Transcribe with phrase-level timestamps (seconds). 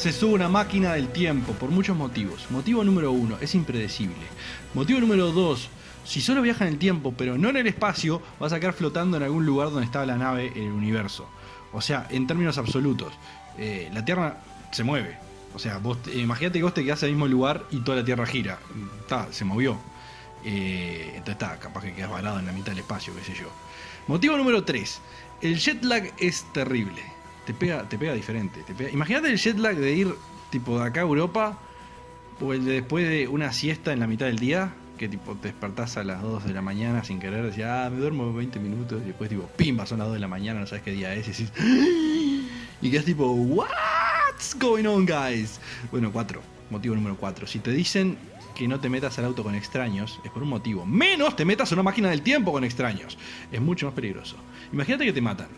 [0.00, 2.46] se sube una máquina del tiempo por muchos motivos.
[2.48, 4.16] Motivo número uno, es impredecible.
[4.72, 5.68] Motivo número dos,
[6.04, 9.18] si solo viaja en el tiempo, pero no en el espacio, vas a quedar flotando
[9.18, 11.28] en algún lugar donde estaba la nave en el universo.
[11.74, 13.12] O sea, en términos absolutos,
[13.58, 14.38] eh, la Tierra
[14.72, 15.18] se mueve.
[15.54, 18.04] O sea, vos imagínate que vos te quedás en el mismo lugar y toda la
[18.04, 18.58] Tierra gira.
[19.02, 19.76] Está, se movió.
[20.46, 23.50] Eh, entonces está, capaz que quedas varado en la mitad del espacio, qué sé yo.
[24.06, 24.98] Motivo número 3.
[25.42, 27.02] El jet lag es terrible.
[27.50, 28.62] Te pega, te pega diferente.
[28.62, 30.14] Te Imagínate el jet lag de ir
[30.50, 31.58] tipo de acá a Europa
[32.40, 34.72] o el de después de una siesta en la mitad del día.
[34.96, 37.98] Que tipo te despertás a las 2 de la mañana sin querer, decís, ah, me
[37.98, 40.84] duermo 20 minutos y después tipo, pimba, son las 2 de la mañana, no sabes
[40.84, 41.52] qué día es y decís,
[42.82, 45.58] y quedas tipo, what's going on guys?
[45.90, 46.40] Bueno, 4,
[46.70, 47.48] motivo número 4.
[47.48, 48.16] Si te dicen
[48.54, 50.86] que no te metas al auto con extraños es por un motivo.
[50.86, 53.18] Menos te metas a una máquina del tiempo con extraños.
[53.50, 54.36] Es mucho más peligroso.
[54.72, 55.48] Imagínate que te matan.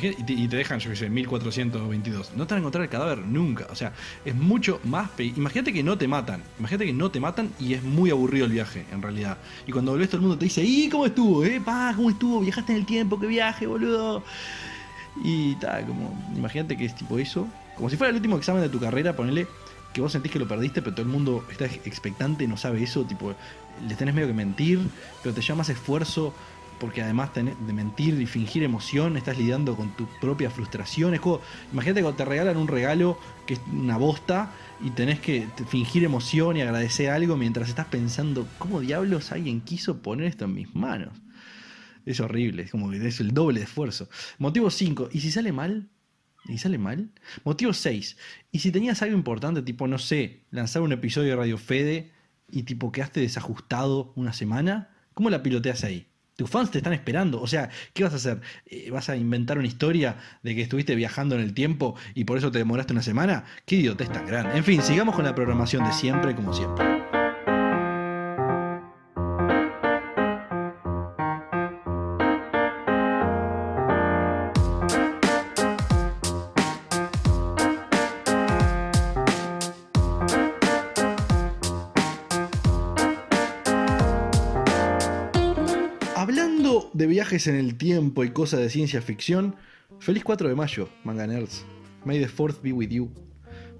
[0.00, 2.32] Y, te, dejan, yo qué sé, 1422.
[2.36, 3.66] No te van a encontrar el cadáver nunca.
[3.70, 3.92] O sea,
[4.24, 5.10] es mucho más.
[5.18, 6.42] Imagínate que no te matan.
[6.58, 9.38] Imagínate que no te matan y es muy aburrido el viaje, en realidad.
[9.66, 11.44] Y cuando volvés, todo el mundo te dice: ¿Y cómo estuvo?
[11.44, 11.60] ¿Eh?
[11.64, 12.40] Pa, ¿cómo estuvo?
[12.40, 13.18] ¿Viajaste en el tiempo?
[13.18, 14.22] ¿Qué viaje, boludo?
[15.24, 16.32] Y tal, como.
[16.36, 17.48] Imagínate que es tipo eso.
[17.76, 19.46] Como si fuera el último examen de tu carrera, ponele
[19.92, 23.04] que vos sentís que lo perdiste, pero todo el mundo está expectante, no sabe eso,
[23.04, 23.34] tipo,
[23.86, 24.80] le tenés medio que mentir,
[25.22, 26.34] pero te llamas esfuerzo
[26.82, 31.14] porque además de mentir y fingir emoción, estás lidiando con tu propia frustración.
[31.14, 31.40] Es como,
[31.72, 36.56] imagínate cuando te regalan un regalo que es una bosta y tenés que fingir emoción
[36.56, 41.16] y agradecer algo mientras estás pensando, ¿cómo diablos alguien quiso poner esto en mis manos?
[42.04, 44.08] Es horrible, es como que es el doble de esfuerzo.
[44.38, 45.88] Motivo 5, ¿y si sale mal?
[46.46, 47.12] ¿Y sale mal?
[47.44, 48.16] Motivo 6.
[48.50, 52.10] ¿Y si tenías algo importante, tipo, no sé, lanzar un episodio de Radio Fede
[52.50, 54.90] y tipo quedaste desajustado una semana?
[55.14, 56.08] ¿Cómo la piloteas ahí?
[56.36, 57.40] Tus fans te están esperando.
[57.40, 58.40] O sea, ¿qué vas a hacer?
[58.66, 62.38] Eh, ¿Vas a inventar una historia de que estuviste viajando en el tiempo y por
[62.38, 63.44] eso te demoraste una semana?
[63.66, 64.56] ¿Qué idiotez tan grande?
[64.56, 67.01] En fin, sigamos con la programación de siempre, como siempre.
[87.06, 89.56] Viajes en el tiempo y cosas de ciencia ficción,
[89.98, 91.64] feliz 4 de mayo, manga nerds.
[92.04, 93.10] May the 4th be with you.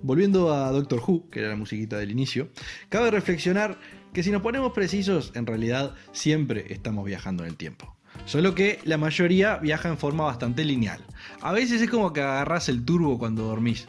[0.03, 2.49] Volviendo a Doctor Who, que era la musiquita del inicio,
[2.89, 3.79] cabe reflexionar
[4.13, 7.97] que si nos ponemos precisos, en realidad siempre estamos viajando en el tiempo.
[8.25, 11.01] Solo que la mayoría viaja en forma bastante lineal.
[11.41, 13.87] A veces es como que agarras el turbo cuando dormís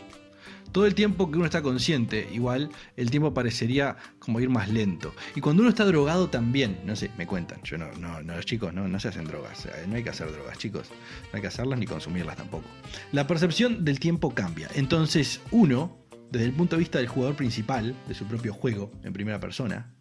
[0.73, 5.13] todo el tiempo que uno está consciente, igual el tiempo parecería como ir más lento.
[5.35, 8.73] Y cuando uno está drogado también, no sé, me cuentan, yo no, no, no chicos
[8.73, 10.89] no, no se hacen drogas, no hay que hacer drogas, chicos,
[11.31, 12.65] no hay que hacerlas ni consumirlas tampoco.
[13.11, 15.95] La percepción del tiempo cambia, entonces uno,
[16.31, 19.92] desde el punto de vista del jugador principal de su propio juego, en primera persona,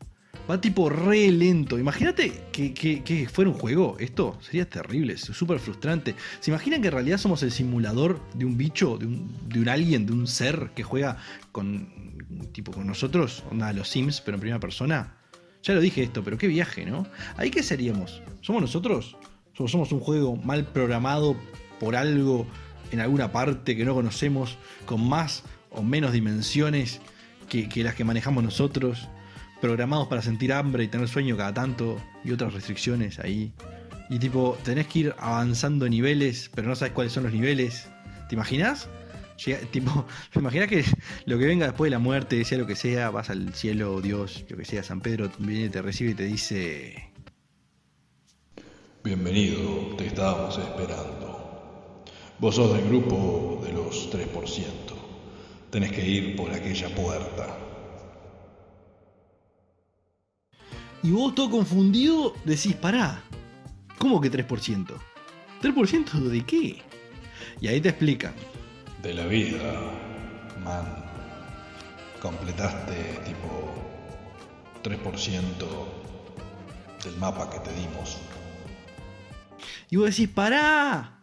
[0.51, 1.79] Va tipo re lento.
[1.79, 3.97] Imagínate que, fuera un juego.
[4.01, 6.17] Esto sería terrible, súper frustrante.
[6.41, 9.69] ¿Se imaginan que en realidad somos el simulador de un bicho, de un, de un
[9.69, 11.19] alguien, de un ser que juega
[11.53, 11.89] con,
[12.53, 13.45] tipo, con nosotros?
[13.51, 15.17] Onda, los Sims, pero en primera persona.
[15.63, 17.07] Ya lo dije esto, pero qué viaje, ¿no?
[17.37, 18.21] ¿Ahí qué seríamos?
[18.41, 19.17] ¿Somos nosotros?
[19.57, 21.37] ¿Somos, somos un juego mal programado
[21.79, 22.47] por algo
[22.91, 27.01] en alguna parte que no conocemos, con más o menos dimensiones
[27.49, 29.09] que, que las que manejamos nosotros?
[29.63, 33.53] Programados para sentir hambre y tener sueño cada tanto y otras restricciones ahí.
[34.11, 37.89] Y tipo, tenés que ir avanzando niveles, pero no sabes cuáles son los niveles.
[38.29, 38.89] ¿Te imaginas?
[39.71, 40.85] tipo, ¿te imaginas que
[41.27, 44.45] lo que venga después de la muerte, sea lo que sea, vas al cielo, Dios,
[44.51, 47.11] lo que sea, San Pedro viene, te recibe y te dice...
[49.05, 52.03] Bienvenido, te estábamos esperando.
[52.41, 54.27] Vos sos del grupo de los 3%.
[55.71, 57.62] Tenés que ir por aquella puerta.
[61.03, 63.23] Y vos todo confundido decís, pará,
[63.99, 64.95] ¿cómo que 3%?
[65.61, 66.83] ¿3% de qué?
[67.61, 68.35] Y ahí te explican.
[69.03, 69.91] De la vida,
[70.65, 71.03] man.
[72.21, 72.95] Completaste
[73.25, 73.75] tipo
[74.85, 75.67] 3%
[77.05, 78.19] del mapa que te dimos.
[79.91, 81.19] Y vos decís, pará,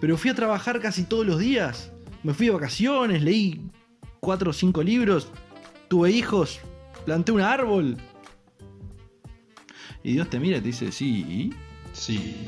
[0.00, 1.92] pero fui a trabajar casi todos los días.
[2.24, 3.70] Me fui de vacaciones, leí
[4.18, 5.28] 4 o 5 libros,
[5.88, 6.60] tuve hijos,
[7.04, 7.96] planté un árbol,
[10.04, 11.52] y Dios te mira y te dice, sí.
[11.92, 12.46] Sí.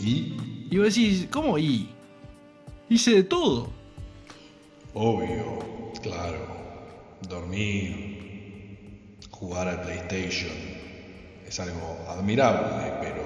[0.00, 0.36] ¿Y?
[0.70, 1.88] Y vos decís, ¿cómo y?
[2.88, 3.70] Hice de todo.
[4.94, 6.46] Obvio, claro.
[7.28, 10.52] Dormir, jugar al PlayStation,
[11.46, 13.22] es algo admirable, pero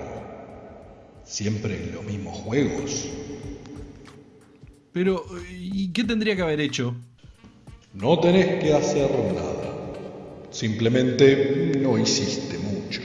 [1.24, 3.08] siempre los mismos juegos.
[4.92, 6.94] Pero, ¿y qué tendría que haber hecho?
[7.92, 9.55] No tenés que hacer nada.
[10.56, 13.02] Simplemente no hiciste mucho.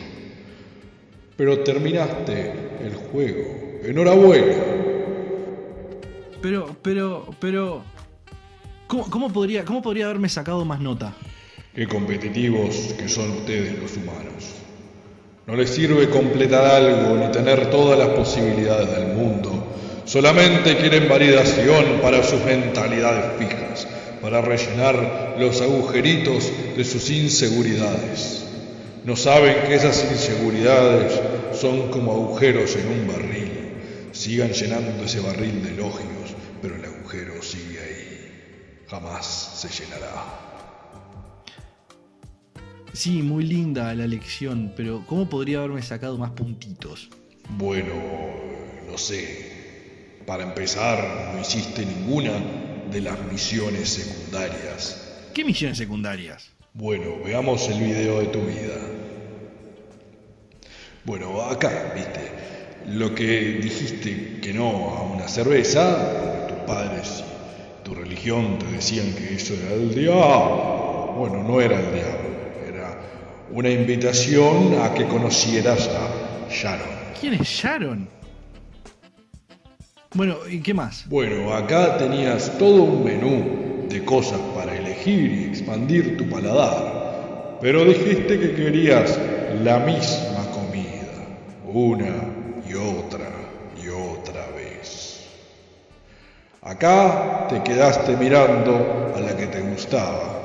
[1.36, 3.82] Pero terminaste el juego.
[3.84, 4.56] Enhorabuena.
[6.42, 7.84] Pero, pero, pero...
[8.88, 11.14] ¿Cómo, cómo podría, ¿Cómo podría haberme sacado más nota?
[11.76, 14.56] Qué competitivos que son ustedes los humanos.
[15.46, 19.68] No les sirve completar algo ni tener todas las posibilidades del mundo.
[20.06, 23.90] Solamente quieren validación para sus mentalidades fijas,
[24.22, 28.46] para rellenar los agujeritos de sus inseguridades.
[29.04, 31.20] No saben que esas inseguridades
[31.60, 33.52] son como agujeros en un barril.
[34.12, 38.84] Sigan llenando ese barril de elogios, pero el agujero sigue ahí.
[38.88, 40.52] Jamás se llenará.
[42.94, 47.10] Sí, muy linda la lección, pero ¿cómo podría haberme sacado más puntitos?
[47.58, 47.94] Bueno,
[48.90, 49.50] no sé.
[50.28, 52.34] Para empezar, no hiciste ninguna
[52.92, 55.30] de las misiones secundarias.
[55.34, 56.52] ¿Qué misiones secundarias?
[56.74, 58.76] Bueno, veamos el video de tu vida.
[61.04, 62.32] Bueno, acá, viste,
[62.88, 67.24] lo que dijiste que no a una cerveza, tus padres
[67.80, 71.16] y tu religión te decían que eso era el diablo.
[71.18, 72.32] Bueno, no era el diablo
[73.54, 76.88] una invitación a que conocieras a Sharon.
[77.20, 78.08] ¿Quién es Sharon?
[80.14, 81.08] Bueno, ¿y qué más?
[81.08, 87.86] Bueno, acá tenías todo un menú de cosas para elegir y expandir tu paladar, pero
[87.86, 89.18] dijiste que querías
[89.64, 91.16] la misma comida,
[91.66, 92.26] una
[92.70, 93.30] y otra
[93.82, 95.22] y otra vez.
[96.62, 100.42] Acá te quedaste mirando a la que te gustaba.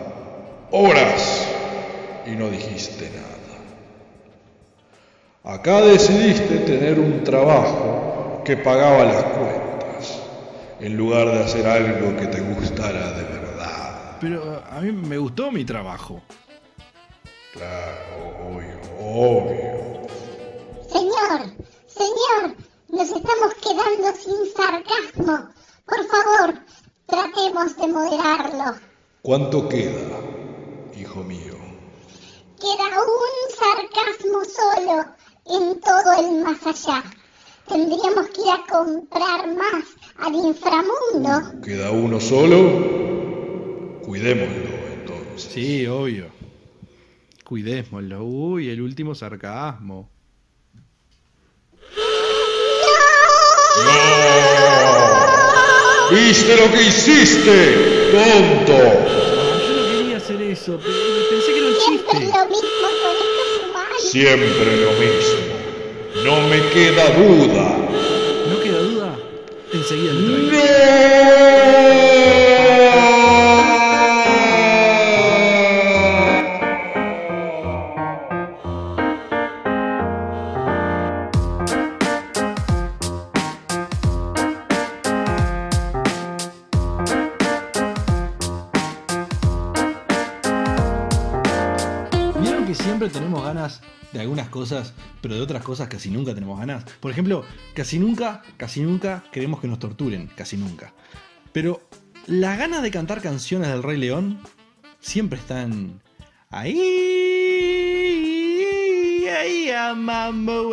[0.70, 1.44] Horas
[2.24, 3.26] y no dijiste nada.
[5.56, 8.05] Acá decidiste tener un trabajo
[8.46, 10.20] que pagaba las cuentas,
[10.78, 14.18] en lugar de hacer algo que te gustara de verdad.
[14.20, 16.22] Pero a mí me gustó mi trabajo.
[17.52, 20.06] Claro, obvio, obvio.
[20.88, 21.56] Señor,
[21.88, 22.56] señor,
[22.88, 25.48] nos estamos quedando sin sarcasmo.
[25.84, 26.54] Por favor,
[27.06, 28.78] tratemos de moderarlo.
[29.22, 30.20] ¿Cuánto queda,
[30.96, 31.56] hijo mío?
[32.60, 35.04] Queda un sarcasmo solo
[35.46, 37.02] en todo el más allá.
[37.68, 39.84] Tendríamos que ir a comprar más
[40.18, 41.60] al inframundo.
[41.64, 44.00] ¿Queda uno solo?
[44.04, 45.50] Cuidémoslo entonces.
[45.52, 46.26] Sí, obvio.
[47.44, 48.24] Cuidémoslo.
[48.24, 50.08] Uy, el último sarcasmo.
[53.84, 54.46] ¡No!
[56.10, 58.72] ¿Viste lo que hiciste, tonto?
[58.72, 60.78] yo no quería hacer eso.
[60.78, 62.16] Pensé que era un chiste.
[62.16, 64.02] Es lo mismo con estos humanos.
[64.10, 65.45] Siempre lo mismo.
[66.26, 67.78] No me queda duda.
[68.50, 69.16] ¿No queda duda?
[69.72, 70.20] Enseguida le
[95.26, 96.84] pero de otras cosas casi nunca tenemos ganas?
[97.00, 100.94] Por ejemplo, casi nunca, casi nunca queremos que nos torturen, casi nunca.
[101.52, 101.82] Pero
[102.26, 104.38] las ganas de cantar canciones del Rey León
[105.00, 106.00] siempre están
[106.48, 106.78] ahí.
[109.28, 110.70] Ahí a mambo.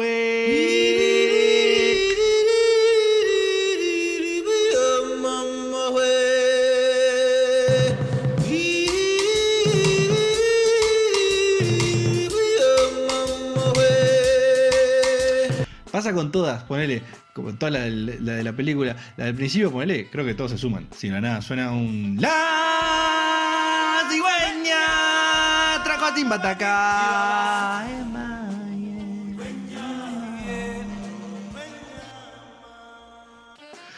[16.04, 20.26] Pasa con todas, ponele, como toda la, de la película, la del principio, ponele, creo
[20.26, 20.86] que todos se suman.
[20.94, 22.18] Si no nada, suena un.
[22.20, 25.82] ¡La cigüeña!
[25.82, 27.88] ¡Trajo a Timbataca!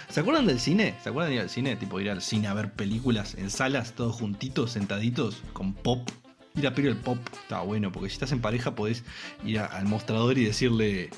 [0.08, 0.94] ¿Se acuerdan del cine?
[1.02, 1.76] ¿Se acuerdan de ir al cine?
[1.76, 6.08] Tipo ir al cine a ver películas en salas, todos juntitos, sentaditos, con pop.
[6.54, 9.04] Ir a pedir el pop está bueno, porque si estás en pareja podés
[9.44, 11.10] ir al mostrador y decirle,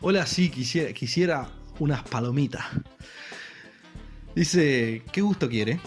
[0.00, 2.64] hola, sí, quisiera, quisiera unas palomitas.
[4.34, 5.80] Dice, ¿qué gusto quiere?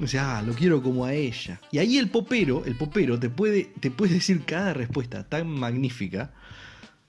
[0.00, 1.60] Dice, ah, lo quiero como a ella.
[1.70, 6.32] Y ahí el popero, el popero te puede, te decir cada respuesta tan magnífica.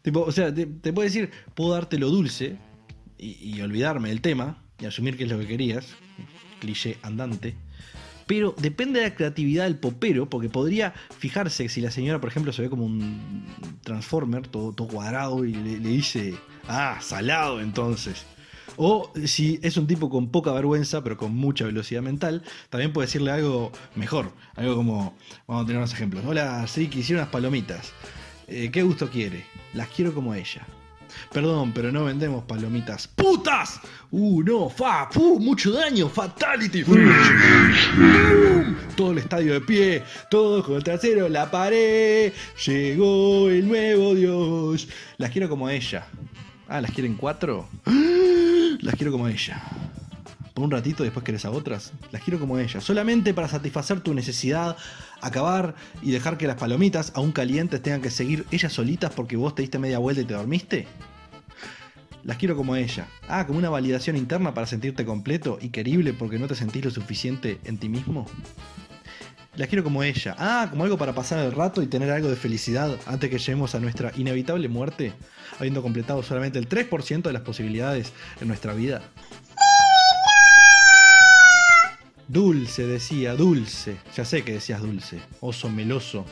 [0.02, 2.58] Tipo, o sea, te, te puede decir, puedo darte lo dulce
[3.18, 5.96] y, y olvidarme del tema y asumir que es lo que querías.
[6.60, 7.56] Cliché andante.
[8.28, 12.54] Pero depende de la creatividad del popero, porque podría fijarse si la señora, por ejemplo,
[12.54, 13.46] se ve como un
[13.82, 16.36] transformer, todo, cuadrado, y le, le dice,
[16.68, 18.26] ah, salado entonces.
[18.76, 23.08] O si es un tipo con poca vergüenza, pero con mucha velocidad mental, también puede
[23.08, 24.32] decirle algo mejor.
[24.56, 25.18] Algo como,
[25.48, 26.24] vamos a tener unos ejemplos.
[26.26, 27.92] Hola, sí, quisiera unas palomitas.
[28.48, 29.46] Eh, ¿Qué gusto quiere?
[29.74, 30.66] Las quiero como ella.
[31.32, 33.08] Perdón, pero no vendemos palomitas.
[33.08, 33.80] ¡Putas!
[34.12, 34.70] ¡Uh, no!
[34.70, 35.10] ¡Fa!
[35.12, 35.40] ¡Fu!
[35.40, 36.10] ¡Mucho daño!
[36.10, 36.84] ¡Fatality!
[38.96, 42.34] Todo el estadio de pie, todo con el trasero, la pared.
[42.66, 44.88] Llegó el nuevo Dios.
[45.18, 46.08] Las quiero como ella.
[46.68, 47.70] Ah, ¿las quieren cuatro?
[48.82, 49.64] Las quiero como ella.
[50.54, 51.94] Por un ratito, después querés a otras.
[52.12, 52.82] Las quiero como ella.
[52.82, 54.76] Solamente para satisfacer tu necesidad,
[55.22, 59.56] acabar y dejar que las palomitas, aún calientes, tengan que seguir ellas solitas porque vos
[59.56, 60.88] te diste media vuelta y te dormiste.
[62.24, 63.08] Las quiero como ella.
[63.30, 66.92] Ah, como una validación interna para sentirte completo y querible porque no te sentís lo
[66.92, 68.26] suficiente en ti mismo.
[69.56, 70.36] Las quiero como ella.
[70.38, 73.76] Ah, como algo para pasar el rato y tener algo de felicidad antes que lleguemos
[73.76, 75.14] a nuestra inevitable muerte,
[75.58, 79.02] habiendo completado solamente el 3% de las posibilidades en nuestra vida.
[82.38, 83.98] Dulce, decía, dulce.
[84.16, 85.20] Ya sé que decías dulce.
[85.40, 86.24] Oso meloso,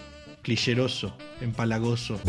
[0.43, 2.19] clicheroso, empalagoso.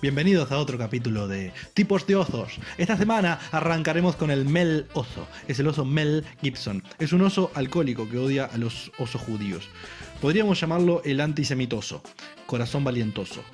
[0.00, 2.58] Bienvenidos a otro capítulo de Tipos de Osos.
[2.78, 5.28] Esta semana arrancaremos con el Mel Oso.
[5.46, 6.82] Es el oso Mel Gibson.
[6.98, 9.68] Es un oso alcohólico que odia a los osos judíos.
[10.22, 12.02] Podríamos llamarlo el antisemitoso,
[12.46, 13.44] corazón valientoso.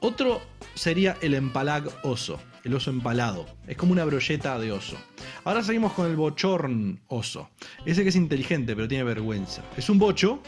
[0.00, 0.40] Otro
[0.74, 3.46] sería el empalag oso, el oso empalado.
[3.66, 4.96] Es como una brolleta de oso.
[5.44, 7.48] Ahora seguimos con el bochorn oso.
[7.84, 9.62] Ese que es inteligente pero tiene vergüenza.
[9.76, 10.40] Es un bocho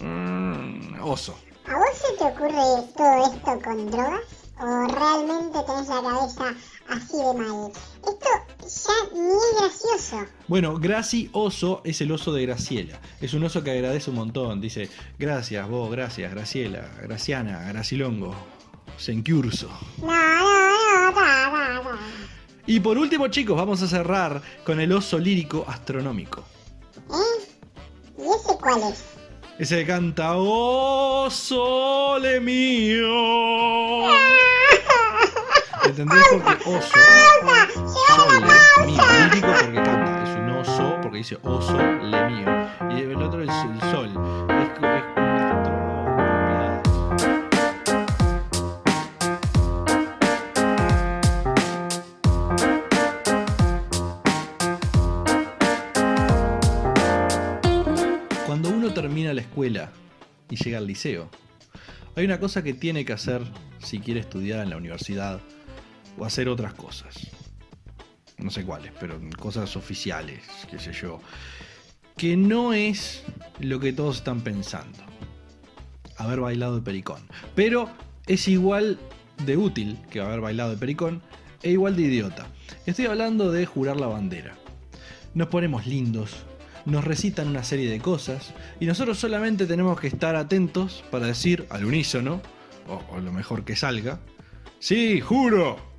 [0.00, 1.38] mm, oso.
[1.66, 2.52] ¿A vos se te ocurre
[2.96, 4.44] todo esto con drogas?
[4.60, 6.54] ¿O realmente tenés la cabeza
[6.88, 7.72] así de mal?
[8.06, 8.28] Esto
[8.60, 10.26] ya ni es gracioso.
[10.46, 13.00] Bueno, Graci Oso es el oso de Graciela.
[13.20, 14.60] Es un oso que agradece un montón.
[14.60, 14.88] Dice,
[15.18, 18.34] gracias vos, gracias, Graciela, Graciana, Gracilongo,
[18.96, 19.68] Sencurso.
[22.66, 26.44] Y por último, chicos, vamos a cerrar con el oso lírico astronómico.
[27.10, 27.44] ¿Eh?
[28.18, 29.04] ¿Y ese cuál es?
[29.58, 33.06] Ese que canta, oh sole mío.
[35.84, 36.24] ¿Entendés?
[36.32, 36.88] Porque oso,
[38.16, 38.40] sole
[38.86, 40.22] mío, lírico porque canta.
[40.24, 42.48] Es un oso porque dice oso le mío.
[42.90, 44.43] Y el otro es el sol.
[59.56, 61.30] Y llega al liceo,
[62.16, 63.42] hay una cosa que tiene que hacer
[63.78, 65.40] si quiere estudiar en la universidad
[66.18, 67.30] o hacer otras cosas.
[68.38, 71.20] No sé cuáles, pero cosas oficiales, qué sé yo.
[72.16, 73.24] Que no es
[73.60, 74.98] lo que todos están pensando.
[76.16, 77.22] Haber bailado de pericón.
[77.54, 77.90] Pero
[78.26, 78.98] es igual
[79.44, 81.22] de útil que haber bailado de pericón
[81.62, 82.46] e igual de idiota.
[82.86, 84.56] Estoy hablando de jurar la bandera.
[85.34, 86.44] Nos ponemos lindos,
[86.84, 91.66] nos recitan una serie de cosas y nosotros solamente tenemos que estar atentos para decir
[91.70, 92.42] al unísono,
[92.88, 94.20] o, o lo mejor que salga,
[94.78, 95.94] sí, juro.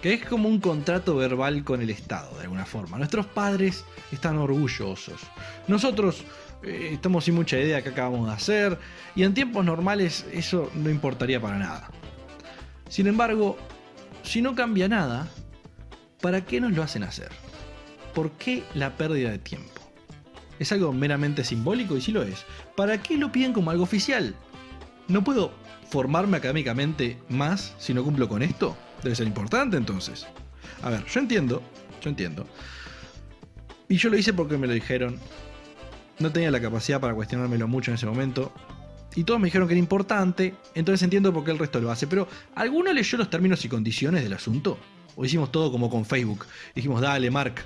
[0.00, 2.98] Que es como un contrato verbal con el Estado, de alguna forma.
[2.98, 5.20] Nuestros padres están orgullosos.
[5.68, 6.24] Nosotros
[6.62, 8.78] eh, estamos sin mucha idea de qué acabamos de hacer
[9.16, 11.90] y en tiempos normales eso no importaría para nada.
[12.88, 13.56] Sin embargo,
[14.22, 15.28] si no cambia nada,
[16.20, 17.30] ¿para qué nos lo hacen hacer?
[18.14, 19.81] ¿Por qué la pérdida de tiempo?
[20.62, 21.96] ¿Es algo meramente simbólico?
[21.96, 22.46] Y sí lo es.
[22.76, 24.32] ¿Para qué lo piden como algo oficial?
[25.08, 25.50] ¿No puedo
[25.90, 28.76] formarme académicamente más si no cumplo con esto?
[29.02, 30.24] Debe ser importante entonces.
[30.84, 31.60] A ver, yo entiendo,
[32.00, 32.46] yo entiendo.
[33.88, 35.18] Y yo lo hice porque me lo dijeron.
[36.20, 38.52] No tenía la capacidad para cuestionármelo mucho en ese momento.
[39.16, 42.06] Y todos me dijeron que era importante, entonces entiendo por qué el resto lo hace.
[42.06, 44.78] Pero, ¿alguno leyó los términos y condiciones del asunto?
[45.16, 46.46] ¿O hicimos todo como con Facebook?
[46.72, 47.64] Dijimos, dale, Mark,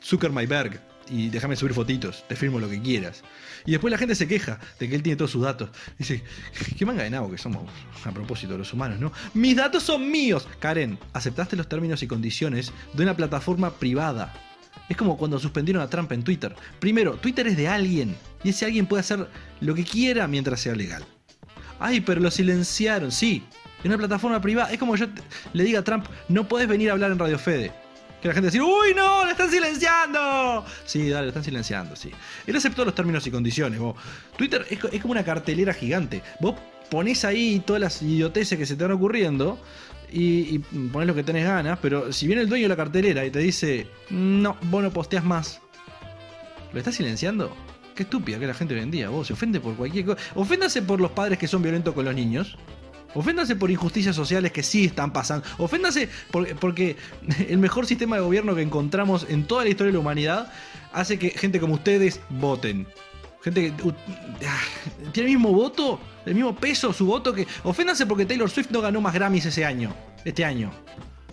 [0.00, 3.22] Zucker my berg, y déjame subir fotitos, te firmo lo que quieras.
[3.66, 5.70] Y después la gente se queja de que él tiene todos sus datos.
[5.98, 6.22] Dice,
[6.78, 7.64] qué manga de nabo que somos
[8.04, 9.12] a propósito los humanos, ¿no?
[9.34, 10.48] Mis datos son míos.
[10.58, 14.34] Karen, aceptaste los términos y condiciones de una plataforma privada.
[14.88, 16.54] Es como cuando suspendieron a Trump en Twitter.
[16.80, 19.28] Primero, Twitter es de alguien y ese alguien puede hacer
[19.60, 21.04] lo que quiera mientras sea legal.
[21.78, 23.44] Ay, pero lo silenciaron, sí.
[23.84, 24.72] En una plataforma privada.
[24.72, 25.06] Es como yo
[25.52, 27.72] le diga a Trump, no podés venir a hablar en Radio Fede.
[28.20, 30.64] Que la gente dice, uy, no, lo están silenciando.
[30.84, 32.10] Sí, dale, lo están silenciando, sí.
[32.46, 33.78] Él aceptó los términos y condiciones.
[33.78, 33.94] vos.
[34.36, 36.22] Twitter es, co- es como una cartelera gigante.
[36.40, 36.56] Vos
[36.90, 39.60] ponés ahí todas las idioteces que se te van ocurriendo
[40.10, 43.24] y, y ponés lo que tenés ganas, pero si viene el dueño de la cartelera
[43.24, 45.60] y te dice, no, vos no posteás más,
[46.72, 47.54] ¿lo estás silenciando?
[47.94, 50.20] Qué estúpida que la gente hoy en día, vos se ofende por cualquier cosa.
[50.34, 52.56] Oféndase por los padres que son violentos con los niños.
[53.14, 55.46] Oféndase por injusticias sociales que sí están pasando.
[55.58, 56.08] Oféndase
[56.60, 56.96] porque
[57.48, 60.52] el mejor sistema de gobierno que encontramos en toda la historia de la humanidad
[60.92, 62.86] hace que gente como ustedes voten.
[63.42, 63.94] Gente que
[64.46, 64.60] ah,
[65.12, 67.46] tiene el mismo voto, el mismo peso, su voto que.
[67.64, 69.94] Oféndase porque Taylor Swift no ganó más Grammys ese año.
[70.24, 70.70] Este año.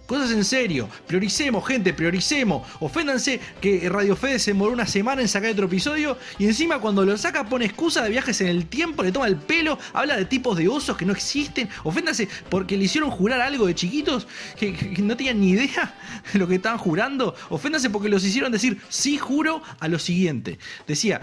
[0.06, 0.88] Cosas en serio.
[1.08, 2.68] Prioricemos, gente, prioricemos.
[2.80, 6.18] Oféndanse que Radio Fede se demoró una semana en sacar otro episodio.
[6.38, 9.38] Y encima cuando lo saca pone excusa de viajes en el tiempo, le toma el
[9.38, 11.70] pelo, habla de tipos de osos que no existen.
[11.84, 14.28] Oféndanse porque le hicieron jurar algo de chiquitos
[14.60, 15.98] que, no tenían ni idea
[16.32, 17.34] de lo que estaban jurando.
[17.50, 20.60] Oféndanse porque los hicieron decir sí juro a lo siguiente.
[20.86, 21.22] Decía,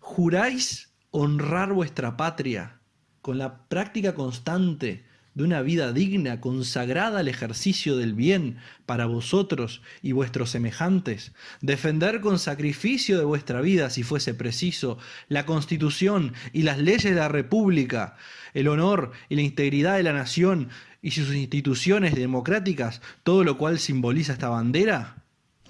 [0.00, 2.80] juráis honrar vuestra patria
[3.20, 9.80] con la práctica constante de una vida digna, consagrada al ejercicio del bien para vosotros
[10.02, 14.98] y vuestros semejantes, defender con sacrificio de vuestra vida, si fuese preciso,
[15.28, 18.16] la constitución y las leyes de la República,
[18.54, 20.68] el honor y la integridad de la nación
[21.00, 25.24] y sus instituciones democráticas, todo lo cual simboliza esta bandera,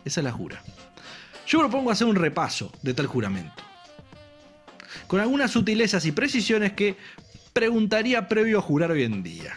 [0.04, 0.62] esa es la jura.
[1.46, 3.62] Yo propongo hacer un repaso de tal juramento.
[5.06, 6.96] Con algunas sutilezas y precisiones que
[7.52, 9.52] preguntaría previo a jurar hoy en día.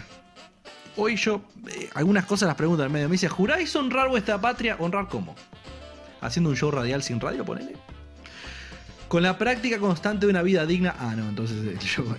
[0.97, 3.09] Hoy yo, eh, algunas cosas las pregunto en medio.
[3.09, 4.77] Me dice, ¿juráis honrar vuestra patria?
[4.79, 5.35] ¿Honrar cómo?
[6.21, 7.73] ¿Haciendo un show radial sin radio, ponele?
[9.07, 10.95] Con la práctica constante de una vida digna.
[10.97, 11.57] Ah, no, entonces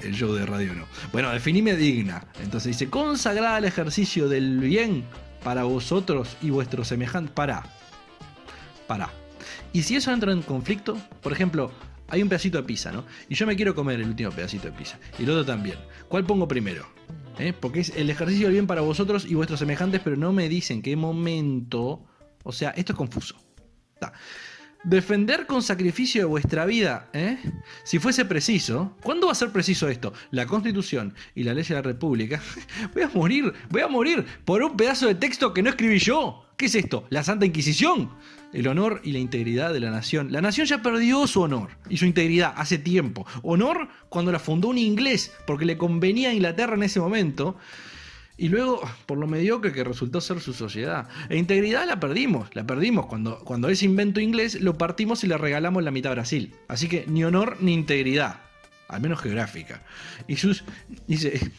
[0.03, 0.85] el show, de radio no.
[1.12, 2.25] Bueno, definime digna.
[2.43, 5.05] Entonces dice, consagrada al ejercicio del bien
[5.43, 7.33] para vosotros y vuestros semejantes.
[7.33, 7.65] Para.
[8.87, 9.11] Para.
[9.73, 11.73] Y si eso entra en conflicto, por ejemplo,
[12.09, 13.05] hay un pedacito de pizza, ¿no?
[13.29, 14.99] Y yo me quiero comer el último pedacito de pizza.
[15.19, 15.77] Y el otro también.
[16.09, 16.87] ¿Cuál pongo primero?
[17.38, 17.53] ¿Eh?
[17.59, 20.83] Porque es el ejercicio del bien para vosotros y vuestros semejantes, pero no me dicen
[20.83, 22.05] qué momento.
[22.45, 23.37] O sea, esto es confuso.
[24.85, 27.39] Defender con sacrificio de vuestra vida, ¿eh?
[27.83, 30.12] si fuese preciso, ¿cuándo va a ser preciso esto?
[30.31, 32.41] La Constitución y la ley de la República.
[32.95, 36.47] voy a morir, voy a morir por un pedazo de texto que no escribí yo.
[36.57, 37.07] ¿Qué es esto?
[37.11, 38.11] ¿La Santa Inquisición?
[38.53, 40.33] El honor y la integridad de la nación.
[40.33, 43.27] La nación ya perdió su honor y su integridad hace tiempo.
[43.43, 47.59] Honor cuando la fundó un inglés, porque le convenía a Inglaterra en ese momento.
[48.38, 51.09] Y luego, por lo mediocre que resultó ser su sociedad.
[51.31, 53.07] E integridad la perdimos, la perdimos.
[53.07, 56.55] Cuando, cuando ese invento inglés lo partimos y le regalamos la mitad a Brasil.
[56.68, 58.40] Así que ni honor ni integridad,
[58.88, 59.83] al menos geográfica.
[60.29, 60.64] Y sus,
[61.07, 61.51] dice,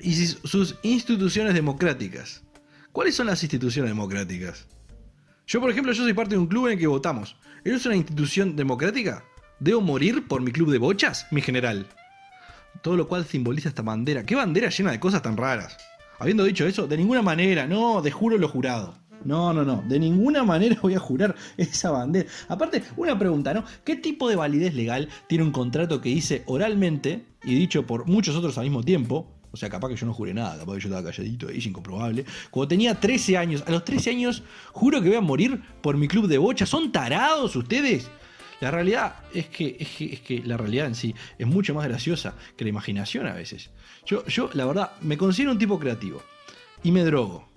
[0.00, 2.42] y sus instituciones democráticas.
[2.92, 4.66] ¿Cuáles son las instituciones democráticas?
[5.46, 7.36] Yo, por ejemplo, yo soy parte de un club en el que votamos.
[7.64, 9.24] ¿Eso es una institución democrática?
[9.58, 11.86] ¿Debo morir por mi club de bochas, mi general?
[12.82, 14.24] Todo lo cual simboliza esta bandera.
[14.26, 15.78] ¿Qué bandera llena de cosas tan raras?
[16.18, 18.94] Habiendo dicho eso, de ninguna manera, no, de juro lo jurado.
[19.24, 22.28] No, no, no, de ninguna manera voy a jurar esa bandera.
[22.48, 23.64] Aparte, una pregunta, ¿no?
[23.84, 28.36] ¿Qué tipo de validez legal tiene un contrato que dice oralmente y dicho por muchos
[28.36, 30.88] otros al mismo tiempo, o sea, capaz que yo no juré nada, capaz que yo
[30.88, 32.24] estaba calladito, es incomprobable.
[32.50, 36.08] Cuando tenía 13 años, a los 13 años, juro que voy a morir por mi
[36.08, 36.66] club de bocha.
[36.66, 38.10] ¿Son tarados ustedes?
[38.60, 42.64] La realidad es que, es que, la realidad en sí es mucho más graciosa que
[42.64, 43.70] la imaginación a veces.
[44.06, 46.22] Yo, yo, la verdad, me considero un tipo creativo.
[46.82, 47.48] Y me drogo.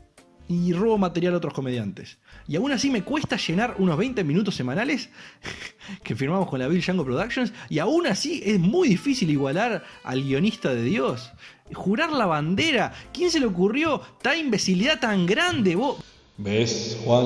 [0.49, 2.19] Y robo material a otros comediantes.
[2.47, 5.09] Y aún así me cuesta llenar unos 20 minutos semanales
[6.03, 7.51] que firmamos con la Bill Django Productions.
[7.69, 11.31] Y aún así es muy difícil igualar al guionista de Dios
[11.73, 12.93] jurar la bandera.
[13.13, 15.75] ¿Quién se le ocurrió tal imbecilidad tan grande?
[15.75, 15.97] ¿Vos?
[16.37, 17.25] ¿Ves, Juan?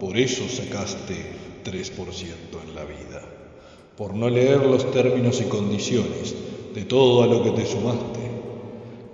[0.00, 3.22] Por eso sacaste 3% en la vida.
[3.96, 6.34] Por no leer los términos y condiciones
[6.74, 8.20] de todo a lo que te sumaste.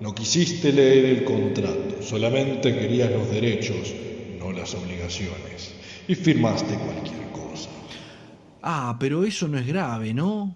[0.01, 3.95] No quisiste leer el contrato, solamente querías los derechos,
[4.39, 5.75] no las obligaciones.
[6.09, 7.71] Y firmaste cualquier cosa.
[8.63, 10.55] Ah, pero eso no es grave, ¿no?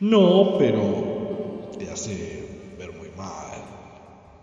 [0.00, 2.38] No, pero te hace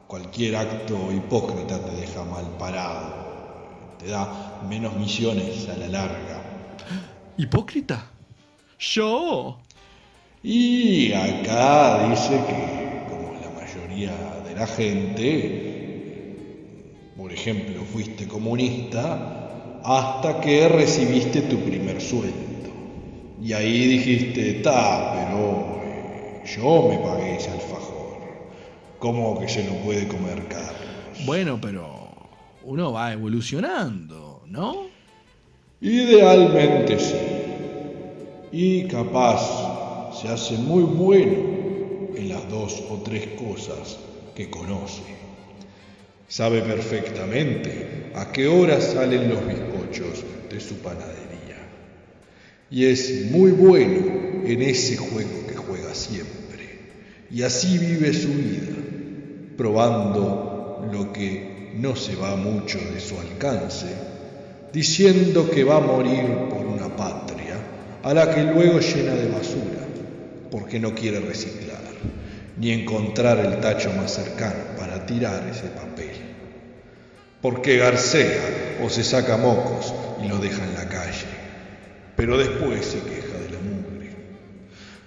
[0.08, 6.35] Cualquier acto hipócrita te deja mal parado, te da menos misiones a la larga.
[7.38, 8.12] ¿Hipócrita?
[8.80, 9.60] ¿Yo?
[10.44, 14.16] Y acá dice que, como la mayoría
[14.48, 16.36] de la gente,
[17.18, 22.70] por ejemplo, fuiste comunista hasta que recibiste tu primer sueldo.
[23.42, 28.18] Y ahí dijiste, ta, pero eh, yo me pagué ese alfajor.
[29.00, 31.26] ¿Cómo que se lo puede comer Carlos?
[31.26, 32.10] Bueno, pero
[32.64, 34.95] uno va evolucionando, ¿no?
[35.86, 37.14] Idealmente sí.
[38.52, 41.36] Y capaz se hace muy bueno
[42.16, 44.00] en las dos o tres cosas
[44.34, 45.04] que conoce.
[46.28, 51.70] Sabe perfectamente a qué hora salen los bizcochos de su panadería.
[52.72, 56.80] Y es muy bueno en ese juego que juega siempre.
[57.30, 58.76] Y así vive su vida
[59.56, 64.16] probando lo que no se va mucho de su alcance,
[64.72, 67.56] diciendo que va a morir por una patria
[68.04, 69.82] a la que luego llena de basura,
[70.52, 71.82] porque no quiere reciclar,
[72.58, 76.12] ni encontrar el tacho más cercano para tirar ese papel.
[77.42, 81.26] Porque garcea o se saca mocos y lo deja en la calle,
[82.16, 84.12] pero después se queja de la mugre.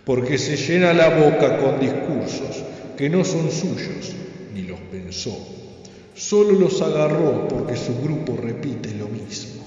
[0.05, 2.65] Porque se llena la boca con discursos
[2.97, 4.15] que no son suyos,
[4.55, 5.68] ni los pensó.
[6.15, 9.65] Solo los agarró porque su grupo repite lo mismo.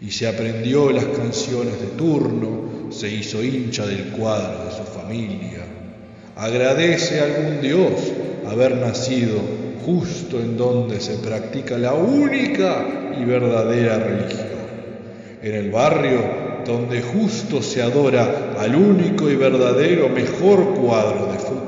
[0.00, 5.64] Y se aprendió las canciones de turno, se hizo hincha del cuadro de su familia.
[6.36, 8.12] Agradece a algún Dios
[8.46, 9.38] haber nacido
[9.84, 14.64] justo en donde se practica la única y verdadera religión.
[15.42, 21.64] En el barrio donde justo se adora al único y verdadero mejor cuadro de fútbol.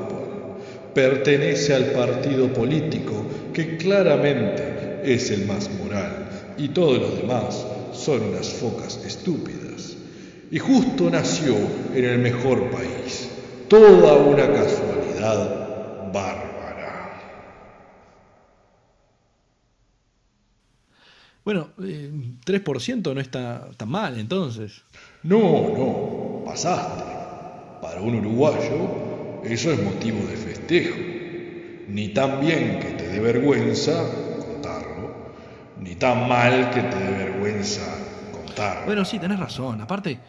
[0.93, 3.13] Pertenece al partido político
[3.57, 9.97] que claramente es el más moral y todos los demás son unas focas estúpidas.
[10.51, 11.55] Y justo nació
[11.95, 13.27] en el mejor país.
[13.67, 17.19] Toda una casualidad bárbara.
[21.43, 22.11] Bueno, eh,
[22.45, 24.83] 3% no está tan mal entonces.
[25.23, 27.05] No, no, pasaste.
[27.81, 30.99] Para un uruguayo eso es motivo de festejo.
[31.87, 34.03] Ni tan bien que dé vergüenza
[34.39, 35.11] contarlo,
[35.81, 37.81] ni tan mal que te dé vergüenza
[38.31, 38.85] contarlo.
[38.85, 39.81] Bueno, sí, tenés razón.
[39.81, 40.19] Aparte,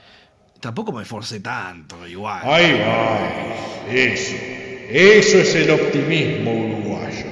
[0.61, 2.40] tampoco me esforcé tanto, igual.
[2.44, 4.35] Ahí va, eso.
[4.90, 7.27] Eso es el optimismo uruguayo.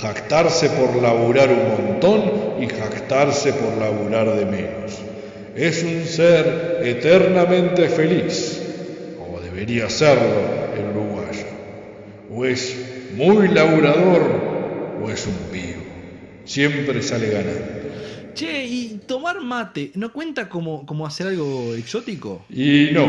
[0.00, 4.98] Jactarse por laburar un montón y jactarse por laburar de menos.
[5.56, 8.62] Es un ser eternamente feliz,
[9.20, 11.46] o debería serlo el uruguayo.
[12.32, 14.59] O es muy laburador
[15.02, 15.82] o es un vivo.
[16.44, 17.80] Siempre sale ganando.
[18.34, 22.44] Che, ¿y tomar mate no cuenta como, como hacer algo exótico?
[22.50, 23.06] Y no,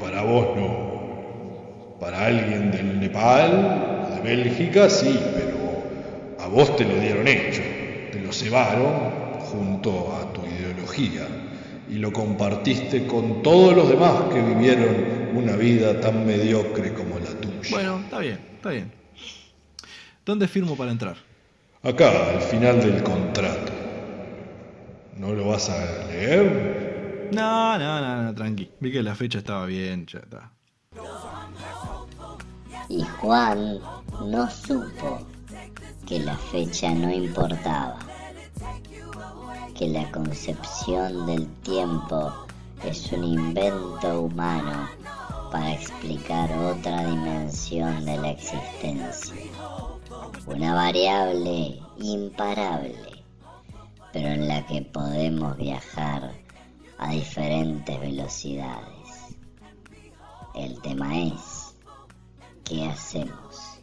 [0.00, 1.96] para vos no.
[2.00, 7.62] Para alguien del Nepal, de Bélgica, sí, pero a vos te lo dieron hecho.
[8.12, 11.26] Te lo cebaron junto a tu ideología
[11.88, 17.30] y lo compartiste con todos los demás que vivieron una vida tan mediocre como la
[17.40, 17.70] tuya.
[17.70, 19.05] Bueno, está bien, está bien.
[20.26, 21.16] ¿Dónde firmo para entrar?
[21.84, 23.72] Acá, al final del contrato.
[25.16, 27.30] ¿No lo vas a leer?
[27.32, 28.68] No, no, no, no, tranqui.
[28.80, 30.50] Vi que la fecha estaba bien, ya está.
[32.88, 33.78] Y Juan
[34.24, 35.24] no supo
[36.08, 37.96] que la fecha no importaba,
[39.78, 42.32] que la concepción del tiempo
[42.84, 44.88] es un invento humano
[45.52, 49.34] para explicar otra dimensión de la existencia,
[50.46, 53.24] una variable imparable,
[54.12, 56.32] pero en la que podemos viajar
[56.98, 59.36] a diferentes velocidades.
[60.54, 61.74] El tema es,
[62.64, 63.78] ¿qué hacemos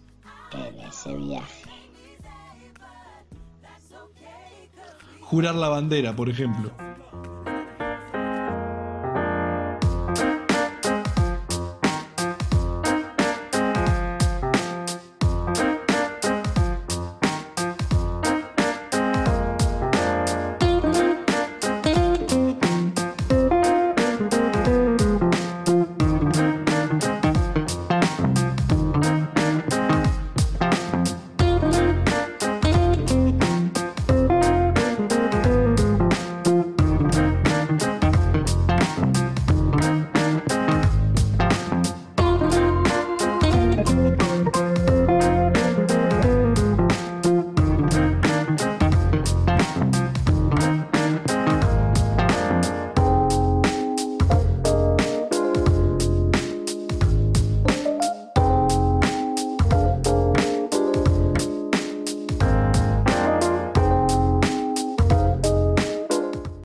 [0.51, 1.69] en ese viaje?
[5.21, 6.71] Jurar la bandera, por ejemplo.